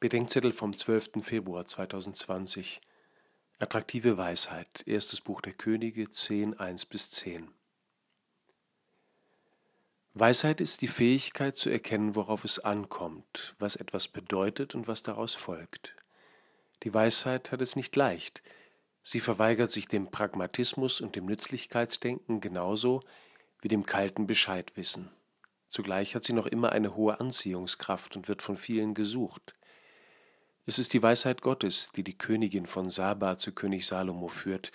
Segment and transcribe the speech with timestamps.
[0.00, 1.10] Bedenkzettel vom 12.
[1.20, 2.80] Februar 2020
[3.58, 7.50] Attraktive Weisheit, erstes Buch der Könige 10, 1 bis 10
[10.14, 15.34] Weisheit ist die Fähigkeit zu erkennen, worauf es ankommt, was etwas bedeutet und was daraus
[15.34, 15.94] folgt.
[16.82, 18.42] Die Weisheit hat es nicht leicht.
[19.02, 23.00] Sie verweigert sich dem Pragmatismus und dem Nützlichkeitsdenken genauso
[23.60, 25.10] wie dem kalten Bescheidwissen.
[25.68, 29.54] Zugleich hat sie noch immer eine hohe Anziehungskraft und wird von vielen gesucht.
[30.70, 34.70] Es ist die Weisheit Gottes, die die Königin von Saba zu König Salomo führt.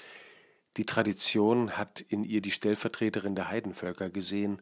[0.75, 4.61] Die Tradition hat in ihr die Stellvertreterin der Heidenvölker gesehen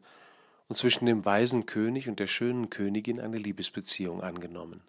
[0.68, 4.84] und zwischen dem weisen König und der schönen Königin eine Liebesbeziehung angenommen.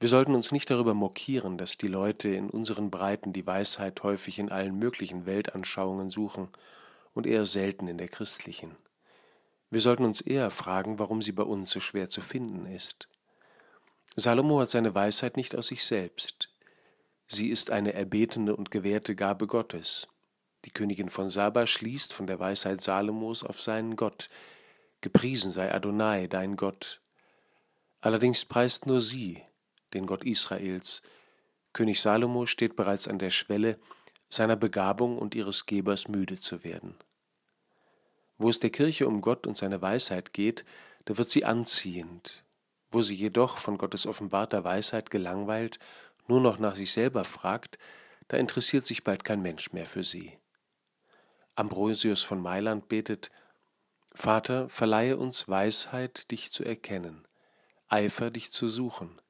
[0.00, 4.40] Wir sollten uns nicht darüber mokieren, dass die Leute in unseren Breiten die Weisheit häufig
[4.40, 6.48] in allen möglichen Weltanschauungen suchen
[7.14, 8.74] und eher selten in der christlichen.
[9.70, 13.06] Wir sollten uns eher fragen, warum sie bei uns so schwer zu finden ist.
[14.16, 16.50] Salomo hat seine Weisheit nicht aus sich selbst.
[17.26, 20.08] Sie ist eine erbetene und gewährte Gabe Gottes.
[20.66, 24.28] Die Königin von Saba schließt von der Weisheit Salomos auf seinen Gott.
[25.00, 27.00] Gepriesen sei Adonai, dein Gott.
[28.00, 29.42] Allerdings preist nur sie,
[29.94, 31.02] den Gott Israels.
[31.72, 33.78] König Salomo steht bereits an der Schwelle,
[34.28, 36.96] seiner Begabung und ihres Gebers müde zu werden.
[38.38, 40.64] Wo es der Kirche um Gott und seine Weisheit geht,
[41.06, 42.41] da wird sie anziehend,
[42.92, 45.78] wo sie jedoch von Gottes offenbarter Weisheit gelangweilt
[46.28, 47.78] nur noch nach sich selber fragt,
[48.28, 50.38] da interessiert sich bald kein Mensch mehr für sie.
[51.54, 53.30] Ambrosius von Mailand betet,
[54.14, 57.26] Vater, verleihe uns Weisheit, dich zu erkennen,
[57.88, 59.20] Eifer, dich zu suchen,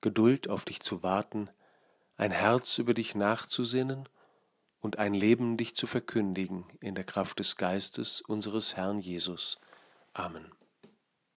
[0.00, 1.48] Geduld auf dich zu warten,
[2.16, 4.08] ein Herz über dich nachzusinnen
[4.80, 9.58] und ein Leben dich zu verkündigen in der Kraft des Geistes unseres Herrn Jesus.
[10.12, 10.55] Amen.